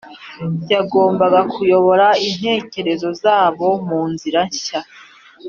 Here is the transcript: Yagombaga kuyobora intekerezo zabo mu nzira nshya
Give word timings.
Yagombaga 0.73 1.39
kuyobora 1.53 2.07
intekerezo 2.27 3.07
zabo 3.21 3.67
mu 3.87 4.01
nzira 4.11 4.41
nshya 4.51 4.79